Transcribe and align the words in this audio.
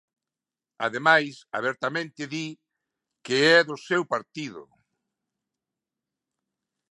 Ademais, 0.85 1.33
abertamente 1.59 2.21
di 2.33 2.45
que 3.25 3.37
é 3.57 3.59
do 3.69 3.75
seu 3.87 4.01
partido. 4.13 4.61